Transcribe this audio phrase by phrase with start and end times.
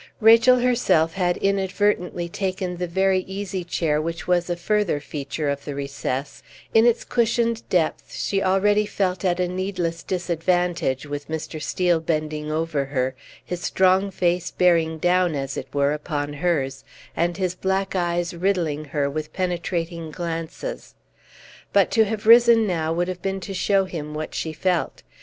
[0.19, 5.63] Rachel herself had inadvertently taken the very easy chair which was a further feature of
[5.63, 6.41] the recess;
[6.73, 11.61] in its cushioned depths she already felt at a needless disadvantage, with Mr.
[11.61, 13.13] Steel bending over her,
[13.45, 16.83] his strong face bearing down, as it were, upon hers,
[17.15, 20.95] and his black eyes riddling her with penetrating glances.
[21.73, 25.03] But to have risen now would have been to show him what she felt.